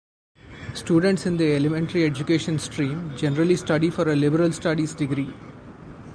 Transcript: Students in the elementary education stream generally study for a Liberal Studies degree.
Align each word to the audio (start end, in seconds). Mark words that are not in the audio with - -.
Students 0.73 1.27
in 1.27 1.37
the 1.37 1.53
elementary 1.55 2.05
education 2.07 2.57
stream 2.57 3.15
generally 3.15 3.55
study 3.55 3.91
for 3.91 4.09
a 4.11 4.15
Liberal 4.15 4.51
Studies 4.51 4.95
degree. 4.95 5.31